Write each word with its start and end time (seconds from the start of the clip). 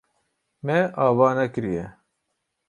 Me 0.65 0.77
ava 1.05 1.27
nekiriye. 1.35 1.85